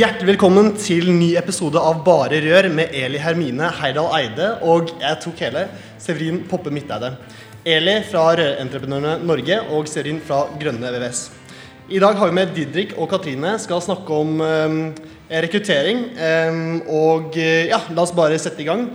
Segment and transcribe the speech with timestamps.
[0.00, 5.18] Hjertelig velkommen til ny episode av Bare rør med Eli Hermine Heidal Eide og jeg
[5.20, 5.66] tok hele
[6.00, 7.10] Severin Poppe Midteide.
[7.68, 11.20] Eli fra Rørentreprenørene Norge og Severin fra Grønne VVS.
[11.92, 14.80] I dag har vi med Didrik og Katrine skal snakke om um,
[15.28, 16.06] rekruttering.
[16.16, 18.88] Um, og ja, la oss bare sette i gang.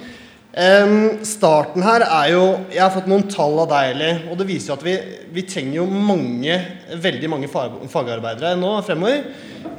[0.56, 4.50] Um, starten her er jo Jeg har fått noen tall av deg, Eli, og det
[4.56, 5.00] viser jo at vi,
[5.38, 6.62] vi trenger jo mange,
[6.98, 9.28] veldig mange fag, fagarbeidere nå fremover.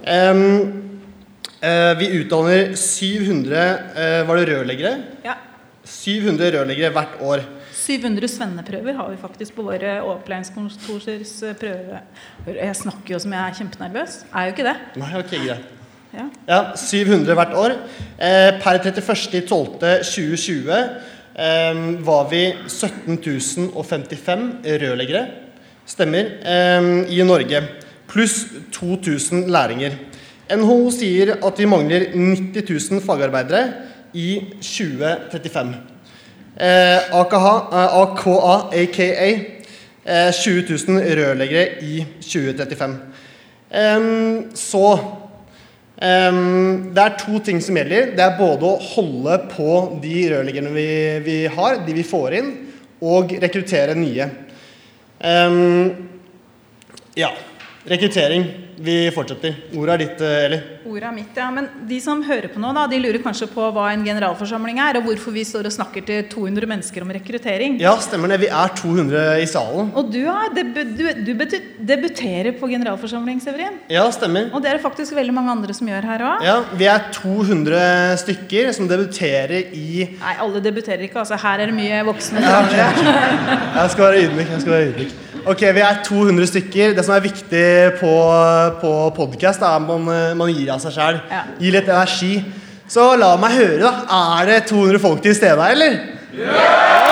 [0.06, 0.95] Um, Eh,
[1.60, 3.60] vi utdanner 700
[3.96, 4.96] eh, Var det rørleggere?
[5.24, 5.38] Ja.
[5.86, 7.44] 700 rørleggere hvert år.
[7.86, 12.00] 700 svenneprøver har vi faktisk på våre opplæringskontorers eh, prøve.
[12.50, 14.18] Jeg snakker jo som jeg er kjempenervøs.
[14.32, 14.76] Er jo ikke det.
[14.98, 15.72] Nei, ok, greit.
[16.16, 16.24] Ja.
[16.48, 17.76] Ja, 700 hvert år.
[18.18, 23.20] Eh, per 31.12.2020 eh, var vi 17
[23.70, 24.46] 055
[24.82, 25.26] rørleggere.
[25.86, 26.32] Stemmer.
[26.42, 27.62] Eh, I Norge.
[28.10, 29.94] Pluss 2000 lærlinger.
[30.46, 33.62] NHO sier at vi mangler 90 000 fagarbeidere
[34.14, 35.72] i 2035.
[36.56, 42.98] Eh, AKH, eh, AKA, aka eh, 20 000 rørleggere i 2035.
[44.54, 44.88] så
[45.96, 48.12] det er to ting som gjelder.
[48.14, 49.70] Det er både å holde på
[50.02, 50.88] de rørleggerne vi,
[51.24, 52.50] vi har, de vi får inn,
[53.00, 54.28] og rekruttere nye.
[57.16, 57.32] ja.
[57.86, 58.65] Rekruttering.
[58.76, 59.54] Vi fortsetter.
[59.76, 60.58] Ordet er ditt, eh, Eli.
[60.86, 61.50] Ordet er mitt, ja.
[61.50, 64.98] Men de som hører på nå, da, de lurer kanskje på hva en generalforsamling er,
[64.98, 67.78] og hvorfor vi står og snakker til 200 mennesker om rekruttering.
[67.80, 68.40] Ja, stemmer det.
[68.44, 69.90] Vi er 200 i salen.
[69.96, 71.32] Og du, er, du, du
[71.88, 73.80] debuterer på generalforsamling, Severin.
[73.92, 74.50] Ja, stemmer.
[74.52, 76.44] Og det er det faktisk veldig mange andre som gjør her òg.
[76.46, 81.22] Ja, vi er 200 stykker som debuterer i Nei, alle debuterer ikke.
[81.24, 82.44] altså Her er det mye voksne.
[82.44, 82.90] Ja, okay.
[83.80, 84.52] Jeg skal være ydmyk.
[84.52, 85.22] Jeg skal være ydmyk.
[85.46, 86.94] Ok, Vi er 200 stykker.
[86.96, 87.66] Det som er viktig
[88.00, 88.12] på,
[88.80, 91.20] på podkast, er at man, man, gir av seg sjæl.
[91.30, 91.42] Ja.
[91.62, 92.32] Gir litt energi.
[92.90, 93.92] Så la meg høre, da.
[94.40, 96.00] Er det 200 folk til stede her, eller?
[96.34, 97.06] Yeah!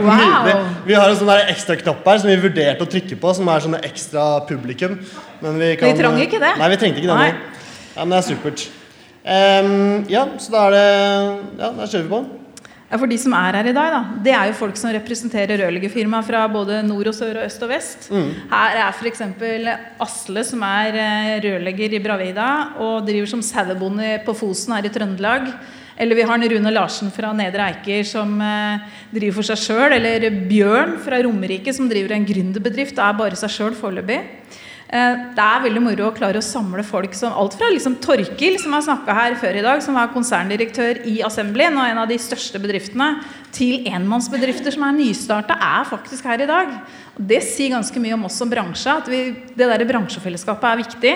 [0.00, 0.46] Wow.
[0.86, 3.64] Vi har en sånn ekstra knapp her som vi vurderte å trykke på, som er
[3.66, 4.94] sånn ekstra publikum.
[5.42, 6.54] Men vi, kan, vi trang ikke det.
[6.62, 7.56] Nei, vi trengte ikke det.
[7.96, 8.68] Ja, men det er supert.
[9.20, 10.86] Um, ja, så da er det
[11.58, 12.22] Ja, da kjører vi på.
[12.90, 15.60] Ja, For de som er her i dag, da, det er jo folk som representerer
[15.62, 18.08] rørleggerfirma fra både nord og sør og øst og vest.
[18.10, 18.32] Mm.
[18.50, 19.22] Her er f.eks.
[20.02, 22.48] Asle, som er eh, rørlegger i Bravida
[22.82, 25.46] og driver som sauebonde på Fosen her i Trøndelag.
[26.00, 28.82] Eller vi har Rune Larsen fra Nedre Eiker som eh,
[29.14, 29.94] driver for seg sjøl.
[29.94, 34.18] Eller Bjørn fra Romerike som driver en gründerbedrift og er bare seg sjøl foreløpig.
[34.90, 38.56] Eh, det er veldig moro å klare å samle folk som alt fra liksom Torkil,
[38.58, 42.10] som har snakka her før i dag, som var konserndirektør i Assemblin og en av
[42.10, 43.12] de største bedriftene,
[43.54, 46.74] til enmannsbedrifter som er nystarta, er faktisk her i dag.
[47.14, 49.22] Det sier ganske mye om oss som bransje, at vi,
[49.54, 51.14] det der bransjefellesskapet er viktig.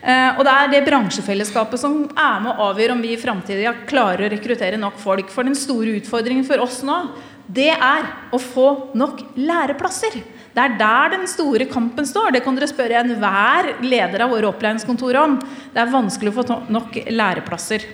[0.00, 3.74] Eh, og det er det bransjefellesskapet som er med å avgjøre om vi i framtida
[3.90, 5.34] klarer å rekruttere nok folk.
[5.34, 7.02] For den store utfordringen for oss nå,
[7.50, 8.66] det er å få
[8.98, 10.20] nok læreplasser.
[10.50, 12.34] Det er der den store kampen står.
[12.34, 15.38] Det kan dere spørre enhver leder av våre opplæringskontor om.
[15.74, 17.86] Det er vanskelig å få nok læreplasser.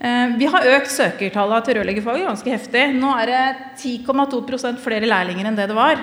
[0.00, 2.86] Eh, vi har økt søkertallene til rørleggerfaget ganske heftig.
[2.96, 3.42] Nå er det
[3.82, 6.00] 10,2% flere lærlinger enn det det var.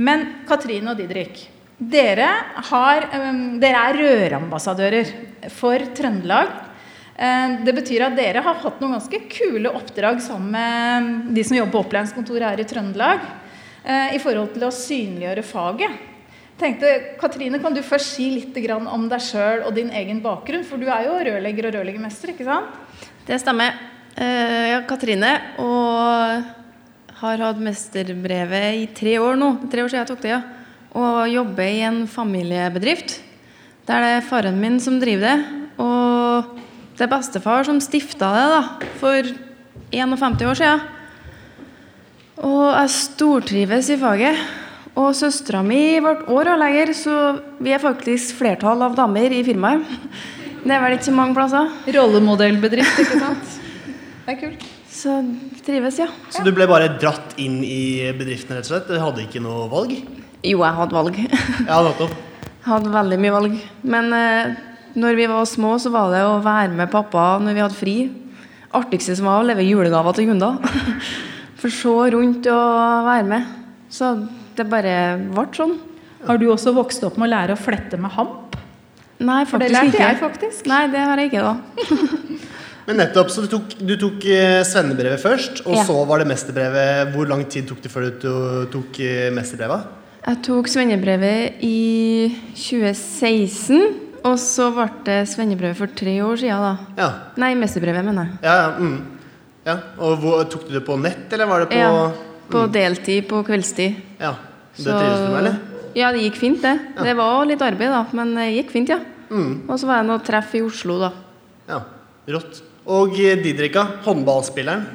[0.00, 1.42] Men Katrine og Didrik,
[1.78, 2.28] dere,
[2.70, 5.12] har, eh, dere er rørambassadører
[5.52, 6.67] for Trøndelag.
[7.18, 11.56] Eh, det betyr at dere har hatt noen ganske kule oppdrag sammen med de som
[11.58, 13.24] jobber på opplæringskontoret her i Trøndelag.
[13.82, 16.06] Eh, i forhold til å synliggjøre faget.
[16.58, 20.64] Tenkte, Katrine, kan du først si litt om deg sjøl og din egen bakgrunn?
[20.66, 22.66] For du er jo rørlegger og rørleggermester, ikke sant?
[23.26, 23.78] Det stemmer.
[24.18, 25.32] Eh, jeg er Katrine
[25.62, 26.42] og
[27.18, 29.52] har hatt mesterbrevet i tre år nå.
[29.70, 30.42] Tre år siden jeg tok det, ja.
[30.98, 33.20] Og jobber i en familiebedrift.
[33.86, 35.62] Det er faren min som driver det.
[35.78, 36.58] Og
[36.98, 38.62] det er bestefar som stifta det da,
[38.98, 39.28] for
[39.94, 40.80] 51 år siden.
[42.42, 44.40] Og jeg stortrives i faget.
[44.98, 47.14] Og søstera mi ble òg rørlegger, så
[47.62, 49.86] vi er faktisk flertall av damer i firmaet.
[50.64, 51.70] Det er vel ikke så mange plasser.
[51.94, 53.56] Rollemodellbedrift, ikke sant?
[54.26, 54.64] Det er kult.
[54.92, 55.14] Så
[55.64, 56.08] trives, ja.
[56.34, 58.90] Så du ble bare dratt inn i bedriften, rett og slett?
[58.90, 59.94] Du hadde ikke noe valg?
[60.42, 61.20] Jo, jeg hadde valg.
[61.62, 62.16] Ja, nettopp.
[62.68, 63.54] hadde veldig mye valg.
[63.94, 64.58] Men eh,
[64.98, 67.96] når vi var små, så var det å være med pappa når vi hadde fri.
[68.76, 70.58] Artigste som var å leve julegaver til kunder.
[71.60, 73.46] For så rundt og være med.
[73.90, 74.12] Så
[74.58, 74.96] det bare
[75.32, 75.76] ble sånn.
[76.26, 78.56] Har du også vokst opp med å lære å flette med hamp?
[79.18, 80.08] Nei, For det faktisk lærte ikke.
[80.12, 80.66] jeg faktisk.
[80.70, 81.54] Nei, det har jeg ikke da.
[82.88, 85.82] Men nettopp, så du tok, du tok eh, svennebrevet først, og Ja.
[85.84, 87.10] så var det mesterbrevet.
[87.12, 88.28] Hvor lang tid tok det før du
[88.72, 89.90] tok eh, mesterbrevet?
[90.28, 94.07] Jeg tok svennebrevet i 2016.
[94.26, 96.72] Og så ble det svennebrevet for tre år siden, da.
[96.98, 97.08] Ja.
[97.38, 98.38] Nei, mesterbrevet, mener jeg.
[98.48, 98.98] Ja, ja, mm.
[99.68, 99.76] ja.
[100.02, 101.90] Og hvor, tok du det på nett, eller var det på Ja,
[102.50, 103.98] på deltid på kveldstid.
[104.18, 104.34] Ja.
[104.76, 105.58] Det Så- trives du med, eller?
[105.94, 106.74] Ja, det gikk fint, det.
[107.02, 109.00] Det var litt arbeid, da, men det gikk fint, ja.
[109.30, 109.68] Mm.
[109.68, 111.12] Og så var det noe treff i Oslo, da.
[111.68, 111.82] Ja.
[112.28, 112.62] Rått.
[112.88, 114.86] Og eh, Didrika, håndballspilleren.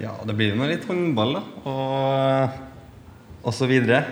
[0.00, 1.42] Ja, det blir jo nå litt håndball, da.
[1.68, 2.60] Og,
[3.44, 4.02] og så videre.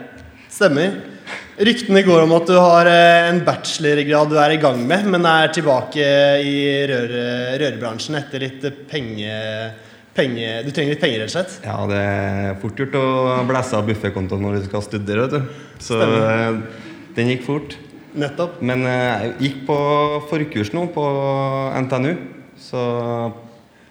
[0.53, 1.14] Stemmer.
[1.55, 5.26] Ryktene går om at du har eh, en bachelorgrad du er i gang med, men
[5.31, 6.06] er tilbake
[6.43, 6.56] i
[6.91, 7.25] røre,
[7.62, 9.37] rørebransjen etter litt penge,
[10.17, 11.55] penge Du trenger litt penger, rett og slett?
[11.62, 13.06] Ja, det er fort gjort å
[13.47, 15.65] blæse av buffekontoen når du skal studere, vet du.
[15.79, 16.26] Så Stemmer.
[16.35, 17.79] eh, den gikk fort.
[18.19, 18.61] Nettopp.
[18.62, 19.79] Men eh, jeg gikk på
[20.31, 21.06] forkurs nå på
[21.87, 22.12] NTNU,
[22.59, 22.85] så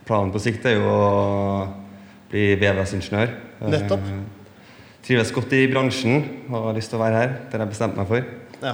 [0.07, 1.09] planen på sikt er jo å
[2.31, 3.37] bli VVS-ingeniør.
[3.71, 4.07] Nettopp.
[5.03, 7.31] Trives godt i bransjen og har lyst til å være her.
[7.49, 8.23] Det har jeg bestemt meg for.
[8.63, 8.71] Ja.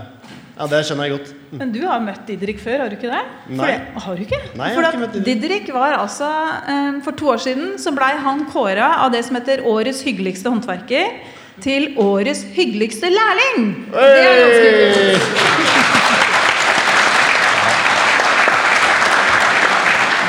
[0.59, 1.31] ja, det skjønner jeg godt.
[1.57, 3.21] Men du har møtt Didrik før, har du ikke det?
[3.57, 3.69] Nei.
[3.95, 4.39] For, har du ikke?
[4.53, 5.39] Nei, jeg For har at ikke møtt Didrik.
[5.41, 6.29] Didrik var altså
[6.69, 10.53] eh, For to år siden så blei han kåra av det som heter Årets hyggeligste
[10.53, 11.17] håndverker
[11.65, 13.65] til Årets hyggeligste lærling.
[13.89, 16.19] Det er ganske.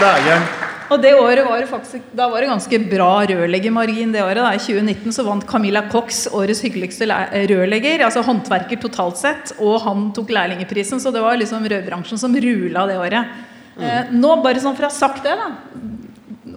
[0.01, 0.60] Dægeren.
[0.91, 4.43] Og det året var det faktisk Da var det ganske bra rørleggermargin det året.
[4.43, 4.51] da.
[4.55, 10.11] I 2019 så vant Camilla Cox årets hyggeligste rørlegger, altså håndverker totalt sett, og han
[10.17, 13.39] tok lærlingeprisen, så det var liksom rørbransjen som rula det året.
[13.81, 15.53] Eh, nå, bare sånn for å ha sagt det, da.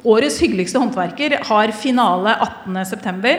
[0.03, 3.37] Årets hyggeligste håndverker har finale 18.9.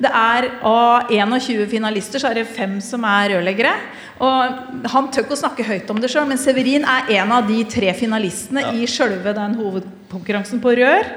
[0.00, 3.74] Det er Av 21 finalister så er det fem som er rørleggere.
[4.20, 7.48] Og Han tør ikke å snakke høyt om det sjøl, men Severin er en av
[7.48, 11.08] de tre finalistene i sjølve den hovedkonkurransen på rør.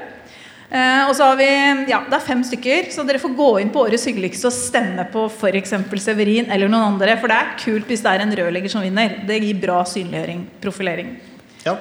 [0.74, 1.46] Eh, og så har vi,
[1.90, 5.04] ja, Det er fem stykker, så dere får gå inn på Årets hyggeligste og stemme
[5.12, 5.74] på f.eks.
[6.02, 7.18] Severin eller noen andre.
[7.20, 9.20] For det er kult hvis det er en rørlegger som vinner.
[9.28, 11.14] Det gir bra synliggjøring, profilering.
[11.66, 11.76] Ja.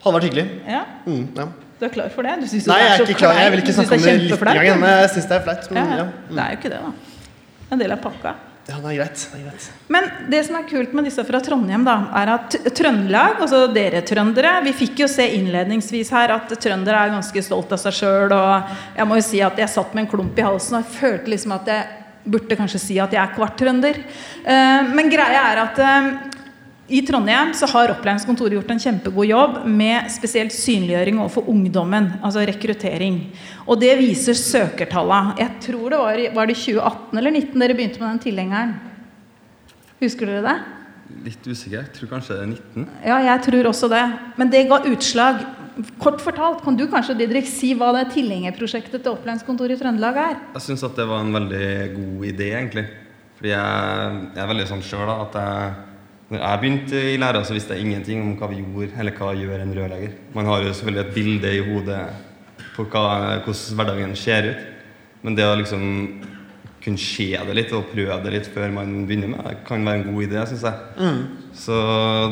[0.00, 0.46] Hadde vært hyggelig.
[0.66, 1.50] Ja, Mm, ja.
[1.80, 2.34] Du er klar for det?
[2.36, 3.38] Du Nei, det jeg er ikke klar.
[3.40, 5.68] Jeg vil ikke snakke om det litt engang, jeg syns det er flaut.
[5.72, 6.04] Ja, ja.
[6.04, 6.34] mm.
[6.36, 6.90] Det er jo ikke det, da.
[7.72, 8.34] En del av pakka.
[8.70, 9.22] Ja, det er greit.
[9.32, 9.68] Det er greit.
[9.90, 14.02] Men det som er kult med disse fra Trondheim, da, er at Trøndelag, altså dere
[14.06, 18.34] trøndere Vi fikk jo se innledningsvis her at trøndere er ganske stolt av seg sjøl.
[18.36, 21.00] Og jeg må jo si at jeg satt med en klump i halsen og jeg
[21.00, 21.96] følte liksom at jeg
[22.30, 23.96] burde kanskje si at jeg er kvart trønder.
[24.44, 26.10] Eh, Men greia er at eh,
[26.90, 32.42] i Trondheim så har opplæringskontoret gjort en kjempegod jobb med spesielt synliggjøring overfor ungdommen, altså
[32.48, 33.20] rekruttering.
[33.66, 35.36] Og det viser søkertallene.
[35.38, 38.74] Jeg tror det var, i- var det 2018 eller 2019 dere begynte med den tilhengeren.
[40.00, 40.56] Husker dere det?
[41.26, 41.80] Litt usikker.
[41.82, 42.88] Jeg tror kanskje det er 19.
[43.04, 44.04] Ja, jeg tror også det.
[44.38, 45.42] Men det ga utslag.
[46.02, 50.36] Kort fortalt, kan du kanskje Didrik, si hva det tilhengerprosjektet til opplæringskontoret i Trøndelag er?
[50.54, 52.86] Jeg syns at det var en veldig god idé, egentlig.
[53.38, 55.72] Fordi jeg, jeg er veldig sånn sjøl at jeg
[56.30, 59.32] når jeg begynte i læra, så visste jeg ingenting om hva vi gjorde, eller hva
[59.34, 60.12] gjør en rørlegger.
[60.34, 62.02] Man har jo selvfølgelig et bilde i hodet
[62.76, 63.06] på hva,
[63.42, 64.68] hvordan hverdagen ser ut.
[65.24, 65.82] Men det å liksom
[66.80, 70.00] kunne se det litt og prøve det litt før man begynner med det, kan være
[70.00, 71.10] en god idé, syns jeg.
[71.66, 71.76] Så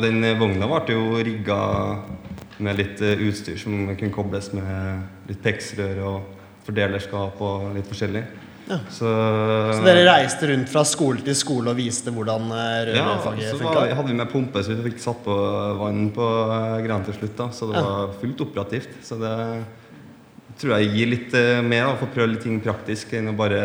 [0.01, 1.59] den vogna ble jo rigga
[2.59, 8.23] med litt eh, utstyr som kunne kobles med litt peksrør og fordelerskap og litt forskjellig.
[8.69, 9.09] Så,
[9.73, 13.63] Så dere reiste rundt fra skole til skole og viste hvordan eh, ja, rørfaget så
[13.65, 15.37] var, hadde vi med pumpe, så vi fikk satt på
[15.79, 17.35] vann på eh, greia til slutt.
[17.39, 18.99] da Så det var fullt operativt.
[19.05, 19.33] Så det
[20.61, 23.63] tror jeg gir litt eh, mer å få prøve litt ting praktisk enn å bare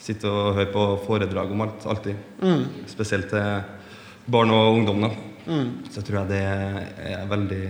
[0.00, 2.22] sitte og høre på foredrag om alt alltid.
[2.40, 2.64] Mm.
[2.88, 5.08] Spesielt til barn og ungdom.
[5.08, 5.60] da
[5.90, 7.64] Så tror jeg det er en veldig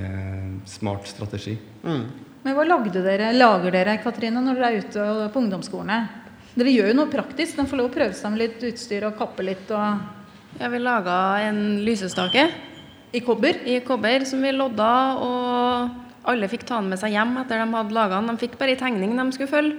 [0.68, 1.56] smart strategi.
[1.82, 2.04] Mm.
[2.44, 6.19] Men hva lagde dere, lager dere Katrine, når dere er ute på ungdomsskolene?
[6.58, 7.56] Dere gjør jo noe praktisk.
[7.56, 10.80] De får lov å prøve seg med litt utstyr og kappe litt og Ja, vi
[10.82, 11.16] laga
[11.46, 12.48] en lysestake
[13.14, 13.54] I kobber.
[13.66, 14.88] i kobber som vi lodda,
[15.22, 15.90] og
[16.30, 18.34] alle fikk ta den med seg hjem etter de hadde laga den.
[18.34, 19.76] De fikk bare ei tegning de skulle følge,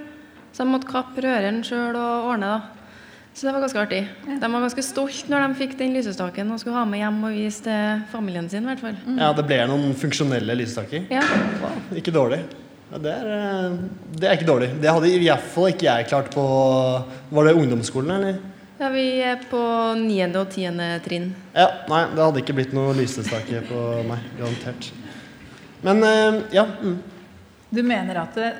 [0.52, 2.48] så de måtte kappe røren sjøl og ordne.
[2.56, 2.62] da.
[3.34, 4.00] Så det var ganske artig.
[4.28, 7.32] De var ganske stolt når de fikk den lysestaken og skulle ha med hjem og
[7.32, 8.64] vise til familien sin.
[8.64, 8.96] i hvert fall.
[9.16, 11.06] Ja, det ble noen funksjonelle lysestaker.
[11.12, 11.22] Ja.
[11.96, 12.42] Ikke dårlig.
[12.92, 13.76] Ja, det, er, eh,
[14.20, 14.66] det er ikke dårlig.
[14.82, 16.42] Det hadde i hvert fall ikke jeg klart på
[17.32, 18.40] Var det ungdomsskolen, eller?
[18.82, 19.60] Ja, vi er på
[19.96, 21.30] niende og tiende trinn.
[21.54, 24.26] Ja, Nei, det hadde ikke blitt noe lysestake på meg.
[24.36, 24.90] Garantert.
[25.86, 26.66] Men eh, ja.
[26.82, 26.98] Mm.
[27.72, 28.50] Du mener at det,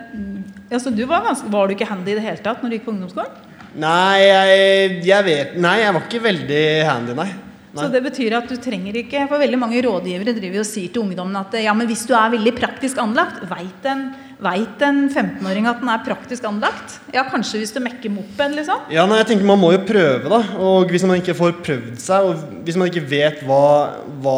[0.73, 2.87] altså du var, ganske, var du ikke handy i det hele tatt når du gikk
[2.87, 3.51] på ungdomsskolen?
[3.83, 7.29] Nei, jeg, jeg vet Nei, jeg var ikke veldig handy, nei.
[7.73, 7.85] Nei.
[7.85, 11.07] Så det betyr at du trenger ikke For veldig mange rådgivere driver og sier til
[11.07, 14.05] ungdommen at ja, men hvis du er veldig praktisk anlagt, veit en,
[14.43, 16.99] vet en 15-åring at den er praktisk anlagt?
[17.15, 18.85] Ja, kanskje hvis du mekker moped, liksom?
[18.93, 20.43] Ja, nei, jeg tenker Man må jo prøve, da.
[20.61, 23.65] Og hvis man ikke får prøvd seg, og hvis man ikke vet hva,
[24.25, 24.37] hva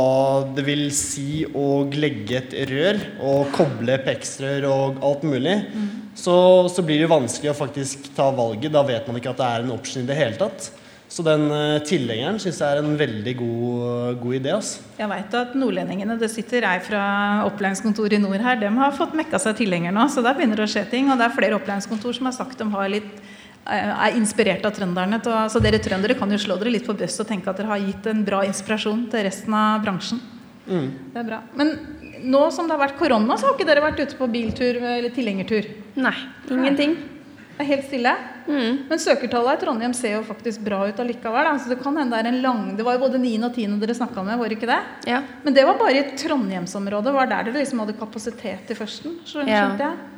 [0.55, 5.91] det vil si å legge et rør og koble PX-rør og alt mulig, mm.
[6.15, 6.37] så,
[6.71, 8.73] så, blir det vanskelig å faktisk ta valget.
[8.75, 10.71] Da vet man ikke at det er en option i det hele tatt.
[11.09, 14.55] Så den uh, tilhengeren syns jeg er en veldig god, uh, god idé.
[14.57, 14.83] Altså.
[14.99, 17.05] Jeg veit at nordlendingene, det sitter ei fra
[17.47, 20.67] opplæringskontoret i nord her, de har fått mekka seg tilhenger nå, så der begynner det
[20.67, 21.13] å skje ting.
[21.13, 24.75] Og det er flere opplæringskontor som har sagt de har litt uh, er inspirert av
[24.75, 25.21] trønderne.
[25.23, 27.75] Så altså, dere trøndere kan jo slå dere litt på brystet og tenke at dere
[27.77, 30.25] har gitt en bra inspirasjon til resten av bransjen.
[30.65, 30.87] Mm.
[31.13, 31.43] Det er bra.
[31.61, 31.77] Men
[32.25, 35.13] nå som det har vært korona, så har ikke dere vært ute på biltur eller
[35.15, 35.69] tilhengertur?
[36.01, 36.17] Nei,
[36.49, 36.97] ingenting.
[36.97, 37.14] Det
[37.59, 38.15] er helt stille.
[38.47, 38.79] Mm.
[38.89, 41.51] Men søkertallene i Trondheim ser jo faktisk bra ut allikevel.
[41.63, 43.35] Så det kan hende det er en lang Det var jo både 9.
[43.47, 43.79] og 10.
[43.83, 44.81] dere snakka med, var det ikke det?
[45.11, 45.23] Ja.
[45.45, 47.15] Men det var bare i Trondheimsområdet.
[47.15, 49.21] Var der dere liksom hadde kapasitet til førsten?
[49.29, 49.71] Skjønte ja.
[49.79, 50.11] jeg.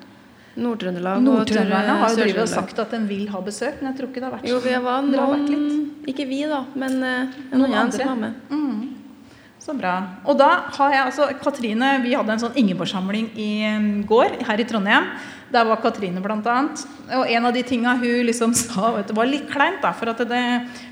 [0.56, 4.08] Nord-Trøndelag Nord-Trønderne har jo drivet og sagt at den vil ha besøk, men jeg tror
[4.08, 5.66] ikke det har vært Jo, vi var noen,
[6.08, 8.30] Ikke vi, da, men uh, noen, noen andre andre.
[8.48, 8.95] Mm.
[9.66, 9.96] Så bra.
[10.22, 10.46] Og da
[10.76, 13.48] har jeg altså Katrine, vi hadde en sånn Ingeborg-samling i
[14.06, 15.08] går her i Trondheim.
[15.50, 16.58] Der var Katrine bl.a.
[17.16, 19.80] Og en av de tinga hun liksom sa, vet du, var litt kleint.
[19.82, 20.42] da, for at det,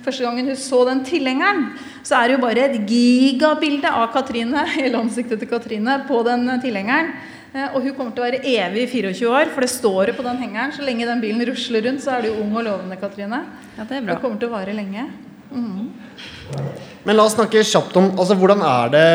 [0.02, 1.68] Første gangen hun så den tilhengeren,
[2.02, 6.50] så er det jo bare et gigabilde av Katrine, hele ansiktet til Katrine på den
[6.64, 7.12] tilhengeren.
[7.54, 10.16] Eh, og hun kommer til å være evig i 24 år, for det står det
[10.18, 10.74] på den hengeren.
[10.74, 13.44] Så lenge den bilen rusler rundt, så er du ung og lovende, Katrine.
[13.78, 14.16] Ja, Det er bra.
[14.16, 15.06] Det kommer til å vare lenge.
[15.54, 16.64] Mm.
[17.04, 19.08] Men la oss snakke kjapt om altså, hvordan er det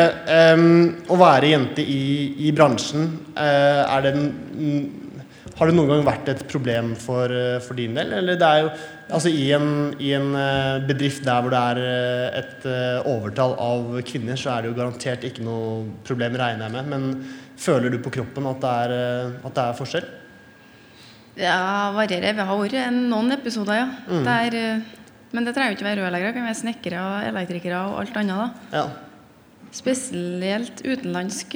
[0.56, 0.64] um,
[1.10, 2.02] å være jente i,
[2.46, 3.10] i bransjen.
[3.34, 4.26] Uh, er det en
[5.60, 8.14] har det noen gang vært et problem for, eh, for din del?
[8.16, 8.68] Eller det er jo
[9.12, 9.66] altså i en,
[10.00, 12.64] i en, eh, bedrift der hvor det er et
[13.04, 16.88] overtall av kvinner, så er det jo garantert ikke noe problem, regner jeg med.
[16.88, 17.28] Men
[17.60, 18.96] føler du på kroppen at det er,
[19.44, 20.08] at det er forskjell?
[21.36, 22.32] Ja, varierer.
[22.40, 23.88] Vi har vært noen episoder, ja.
[24.08, 24.24] Mm.
[24.24, 24.58] Der,
[25.32, 26.32] men det trenger jo ikke være rørleggere.
[26.32, 28.60] Det kan være snekkere, og elektrikere og alt annet.
[28.72, 28.78] da.
[28.80, 28.84] Ja.
[29.70, 31.54] Spesielt utenlandsk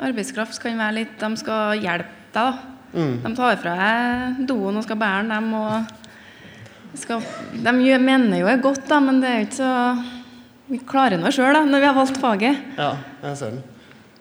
[0.00, 2.60] arbeidskraft kan være litt De skal hjelpe deg.
[2.60, 3.20] da Mm.
[3.22, 5.50] De tar fra deg doen og skal bære dem.
[5.54, 7.22] Og skal,
[7.54, 9.74] de mener jo er godt, da, men det er jo ikke så
[10.70, 12.58] Vi klarer noe sjøl når vi har valgt faget.
[12.78, 12.92] Ja,
[13.24, 13.62] jeg ser den.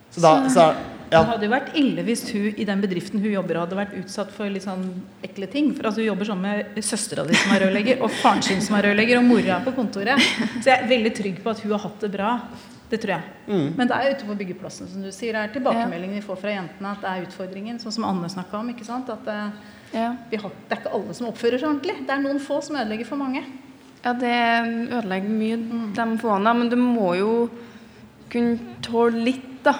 [0.09, 0.63] Så da, så,
[1.09, 1.19] ja.
[1.23, 4.29] Det hadde jo vært ille hvis hun i den bedriften hun jobber hadde vært utsatt
[4.33, 4.83] for litt sånn
[5.25, 5.71] ekle ting.
[5.77, 8.77] For altså, Hun jobber sånn med søstera di som er rørlegger, og faren sin som
[8.77, 10.21] er rørlegger, og mora på kontoret.
[10.61, 12.33] Så jeg er veldig trygg på at hun har hatt det bra.
[12.89, 13.33] Det tror jeg.
[13.47, 13.65] Mm.
[13.77, 15.35] Men det er ute på byggeplassen, som du sier.
[15.35, 17.81] Det er tilbakemeldingen vi får fra jentene at det er utfordringen.
[17.81, 18.71] Sånn som Anne snakka om.
[18.73, 19.11] ikke sant?
[19.13, 19.51] At eh,
[19.93, 20.13] ja.
[20.13, 21.99] har, det er ikke alle som oppfører seg ordentlig.
[22.05, 23.43] Det er noen få som ødelegger for mange.
[24.01, 24.33] Ja, det
[24.95, 25.85] ødelegger mye, mm.
[25.97, 26.39] de få.
[26.49, 27.31] Men du må jo
[28.33, 29.75] kunne tåle litt, da.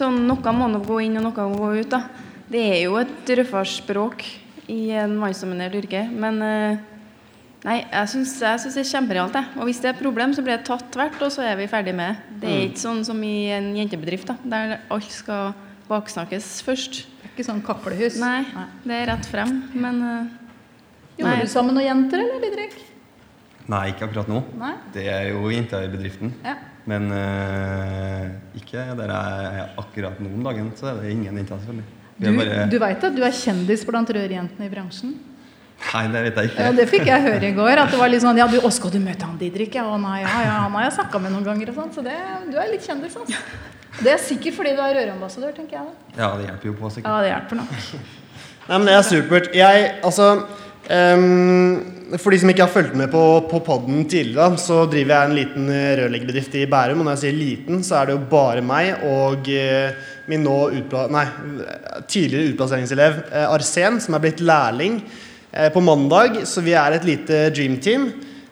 [0.00, 1.90] Sånn, noe må nå gå inn, og noe må gå ut.
[1.92, 2.04] da.
[2.50, 4.24] Det er jo et røffere språk
[4.70, 6.06] i en mannsdominert yrke.
[6.08, 6.86] Men uh,
[7.60, 9.34] Nei, jeg syns, det er kjemperealt.
[9.60, 11.66] Og hvis det er et problem, så blir det tatt tvert, og så er vi
[11.68, 12.38] ferdig med det.
[12.40, 12.70] Det er mm.
[12.70, 15.52] ikke sånn som i en jentebedrift, da, der alt skal
[15.90, 17.02] baksnakkes først.
[17.04, 18.16] Det er ikke sånn kaklehus?
[18.22, 18.66] Nei, nei.
[18.86, 19.52] det er rett frem.
[19.76, 20.00] Men
[21.20, 22.80] Gjorde Jobber du sammen noen jenter, eller, Didrik?
[23.68, 24.40] Nei, ikke akkurat nå.
[24.56, 24.72] Nei?
[24.94, 26.32] Det er jo jenter i bedriften.
[26.46, 26.56] Ja.
[26.88, 31.58] Men uh, ikke der jeg er akkurat nå om dagen, så er det ingen jenter,
[31.60, 31.96] selvfølgelig.
[32.20, 32.62] Du, bare...
[32.68, 35.16] du veit at du er kjendis blant rørjentene i bransjen?
[35.80, 36.64] Nei, det vet jeg ikke.
[36.66, 37.80] Ja, det fikk jeg høre i går.
[37.80, 39.78] At det var litt sånn Ja, du, å, skal du møte han Didrik?
[39.80, 41.72] Ja, nei, ja, ja, han har jeg snakka med noen ganger.
[41.72, 42.16] og sånn, Så det,
[42.52, 43.40] du er litt kjendis, altså.
[44.00, 45.88] Det er sikkert fordi du er rørambassadør, tenker jeg.
[45.88, 46.18] da.
[46.20, 47.08] Ja, det hjelper jo på, sikkert.
[47.10, 47.72] Ja, det hjelper nok.
[48.68, 49.48] Nei, men det er supert.
[49.56, 51.72] Jeg, altså um,
[52.18, 55.38] For de som ikke har fulgt med på, på poden tidligere, så driver jeg en
[55.38, 57.02] liten eh, rørleggerbedrift i Bærum.
[57.02, 60.58] Og når jeg sier liten, så er det jo bare meg og uh, min nå
[60.80, 61.26] utpla nei,
[62.10, 65.02] tidligere utplasseringselev uh, Arsen, som er blitt lærling
[65.52, 68.04] Eh, på mandag, så vi er et lite dream team.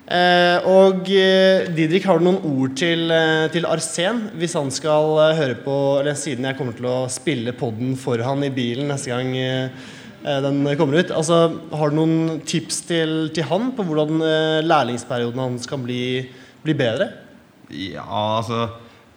[0.08, 3.12] Eh, og eh, Didrik, har du noen ord til,
[3.52, 7.92] til, Arsen hvis han skal høre på Eller siden jeg kommer til å spille poden
[8.00, 9.28] for han i bilen neste gang
[10.22, 11.12] den kommer ut.
[11.14, 11.38] Altså,
[11.78, 14.18] har du noen tips til, til han på hvordan
[14.66, 16.26] lærlingsperioden hans kan bli,
[16.64, 17.10] bli bedre?
[17.68, 18.04] Ja,
[18.38, 18.68] altså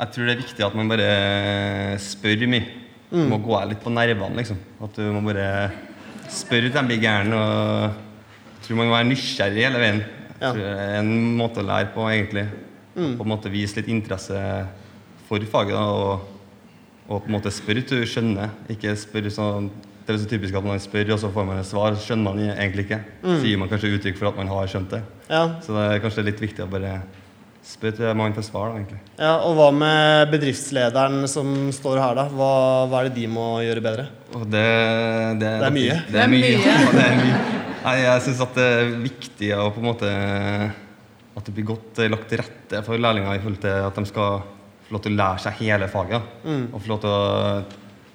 [0.01, 2.65] Jeg tror det er viktig at man bare spør mye.
[3.11, 4.57] Du må gå deg litt på nervene, liksom.
[4.81, 5.69] At du må bare
[6.31, 7.41] spørre til de blir gærne.
[8.55, 9.99] Jeg tror man må være nysgjerrig hele veien.
[10.39, 12.47] Jeg tror det er en måte å lære på, egentlig.
[12.95, 14.39] På en måte vise litt interesse
[15.27, 15.75] for faget.
[15.75, 16.25] Da, og,
[17.05, 18.55] og på en måte spørre til du skjønner.
[18.73, 19.69] Ikke spørre sånn
[20.05, 21.93] Det er så typisk at man spør, og så får man et svar.
[21.95, 23.01] Så skjønner man egentlig ikke.
[23.23, 25.01] Så gir man kanskje uttrykk for at man har skjønt det.
[25.29, 25.43] Ja.
[25.61, 26.95] Så det er kanskje litt viktig å bare
[27.61, 28.99] spørre til man får svar, da, egentlig.
[29.21, 32.23] ja, Og hva med bedriftslederen som står her, da?
[32.33, 32.51] Hva,
[32.89, 34.07] hva er det de må gjøre bedre?
[34.33, 34.63] Og det,
[35.43, 35.97] det, Det er mye.
[36.09, 36.55] Det er mye.
[36.97, 37.41] Det er mye.
[37.81, 40.09] Nei, jeg syns at det er viktig å på en måte
[41.37, 44.03] At det blir godt eh, lagt til rette for lærlinger i forhold til at de
[44.09, 44.41] skal
[44.87, 46.27] få lov til å lære seg hele faget.
[46.43, 46.65] Mm.
[46.73, 47.21] Og få lov til å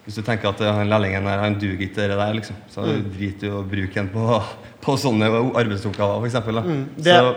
[0.07, 3.05] Hvis du tenker at han lærlingen her, han duger ikke det der, liksom, så Mm.
[3.17, 4.43] drit i å bruke den på,
[4.87, 5.27] på sånne
[5.59, 6.37] arbeidsoppgaver, f.eks.
[6.63, 6.85] Mm.
[6.97, 7.35] Det- Så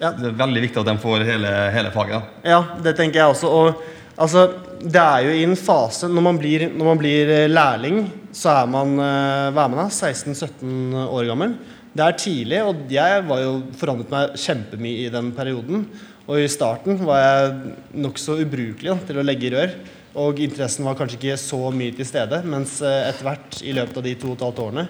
[0.00, 0.10] ja.
[0.18, 2.18] det er veldig viktig at de får hele, hele faget.
[2.18, 2.50] da.
[2.50, 3.48] Ja, det tenker jeg også.
[3.48, 3.74] Og
[4.18, 4.48] altså,
[4.82, 8.62] det er jo i en fase Når man blir, når man blir eh, lærling, så
[8.62, 9.88] er man eh, hva er man da?
[9.88, 11.54] 16-17 år gammel.
[11.94, 15.86] Det er tidlig, og jeg var jo forandret meg kjempemye i den perioden.
[16.28, 17.72] Og i starten var jeg
[18.04, 19.72] nokså ubrukelig da, til å legge i rør.
[20.18, 22.40] Og interessen var kanskje ikke så mye til stede.
[22.48, 24.86] Mens eh, etter hvert, i løpet av de to og et halvt årene,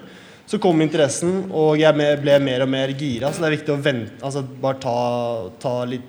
[0.49, 3.29] så kom interessen, og jeg ble mer og mer gira.
[3.29, 4.95] Så det er viktig å vente, altså bare ta,
[5.61, 6.07] ta, litt,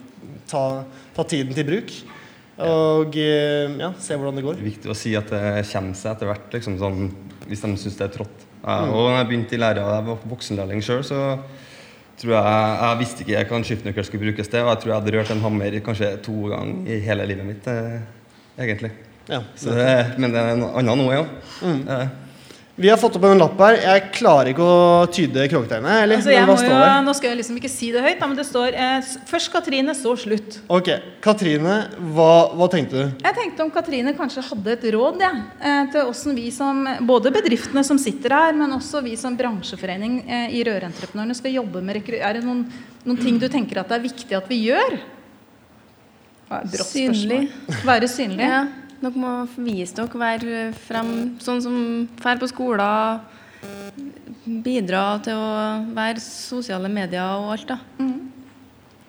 [0.49, 0.63] ta,
[1.17, 1.93] ta tiden til bruk.
[2.61, 4.57] Og eh, ja, se hvordan det går.
[4.57, 7.11] Det er viktig å si at det kommer seg etter hvert, liksom, sånn,
[7.49, 8.47] hvis de syns det er trått.
[8.61, 11.21] Ja, og når jeg begynte i læra, jeg var voksenlærling sjøl, så
[12.21, 12.49] tror jeg
[12.85, 15.31] Jeg visste ikke hva en skiftenøkkel skulle brukes til, og jeg tror jeg hadde rørt
[15.33, 18.03] en hammer kanskje to ganger i hele livet mitt, eh,
[18.61, 18.93] egentlig.
[19.29, 19.43] Ja.
[19.55, 21.27] Så det, men det er noe annen nå, ja.
[21.63, 22.09] Eh,
[22.81, 23.77] Vi har fått opp en lapp her.
[23.77, 25.99] Jeg klarer ikke å tyde kråketegnet.
[26.07, 27.03] Eller Altså, hva står jo, det?
[27.05, 30.15] nå skal jeg liksom ikke si det høyt, men det står eh, først Katrine, så
[30.17, 30.57] slutt.
[30.73, 30.89] Ok,
[31.21, 31.75] Katrine,
[32.17, 33.21] hva, hva tenkte du?
[33.21, 36.81] Jeg tenkte om Katrine kanskje hadde et råd ja, eh, til hvordan vi som
[37.13, 41.85] både bedriftene som sitter her, men også vi som bransjeforening eh, i Rørentreprenørene skal jobbe
[41.85, 42.25] med rekruttering.
[42.31, 42.65] Er det noen,
[43.05, 45.03] noen ting du tenker at det er viktig at vi gjør?
[46.83, 47.45] Synlig.
[47.87, 48.43] Være synlig.
[48.49, 48.65] Ja,
[49.01, 49.31] dere må
[49.65, 51.77] vise dere, være frem sånn som
[52.21, 53.21] drar på skoler.
[54.65, 55.49] Bidra til å
[55.95, 57.79] være sosiale medier og alt, da.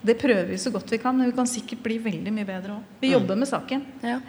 [0.02, 2.80] Det prøver vi så godt vi kan, men vi kan sikkert bli veldig mye bedre
[2.80, 2.96] òg.
[3.04, 3.84] Vi jobber med saken.
[4.04, 4.20] Ja.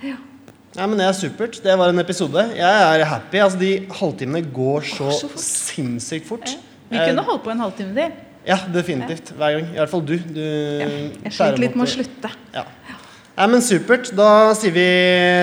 [0.73, 1.59] Ja, men Det er supert.
[1.65, 2.45] Det var en episode.
[2.57, 3.39] Jeg er happy.
[3.45, 5.43] Altså, De halvtimene går så, Går så fort.
[5.45, 6.55] sinnssykt fort.
[6.89, 8.13] Vi Eh, kunne holdt på en halvtime til.
[8.47, 9.33] Ja, definitivt.
[9.37, 9.69] Hver gang.
[9.75, 10.17] I hvert fall du.
[10.19, 10.89] du Ja,
[11.25, 12.31] jeg sliter litt med å slutte.
[12.55, 12.65] Ja.
[13.33, 14.11] Nei, men Supert.
[14.17, 14.85] Da sier vi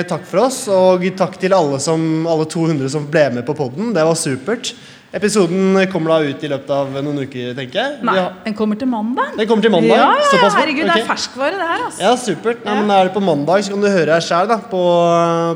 [0.10, 3.94] takk for oss, og takk til alle, som, alle 200 som ble med på podden.
[3.96, 4.74] Det var supert.
[5.10, 7.96] Episoden kommer da ut i løpet av noen uker, tenker jeg.
[8.06, 9.32] Nei, har- den kommer til mandag.
[9.40, 9.98] Den kommer til mandag?
[9.98, 10.94] Ja, ja, ja Herregud, okay.
[10.94, 11.86] det er ferskvare, det her.
[11.88, 12.04] altså.
[12.04, 12.62] Ja, supert.
[12.64, 12.76] Ja.
[12.76, 14.84] men Er det på mandag, så kan du høre her sjøl på,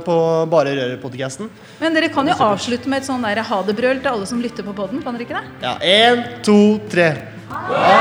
[0.08, 0.16] på
[0.50, 1.52] Bare Røret-podkasten.
[1.80, 4.66] Men dere kan jo avslutte med et sånn der ha det-brøl til alle som lytter
[4.66, 5.46] på podden, kan dere ikke det?
[5.62, 7.12] Ja, én, to, tre.
[7.54, 7.94] Bra.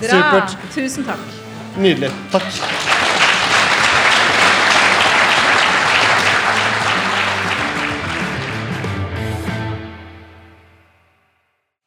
[0.14, 0.58] Supert.
[0.78, 1.39] Tusen takk.
[1.80, 2.10] Nydelig.
[2.28, 2.44] Takk.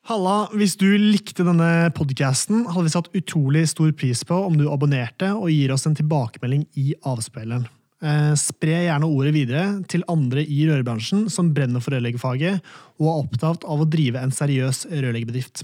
[0.09, 4.65] Halla, hvis du likte denne podcasten, hadde vi satt utrolig stor pris på om du
[4.69, 7.69] abonnerte og gir oss en tilbakemelding i avspilleren.
[8.03, 12.59] Eh, spre gjerne ordet videre til andre i rørbransjen som brenner for rørleggerfaget
[12.99, 15.63] og er opptatt av å drive en seriøs rørleggerbedrift.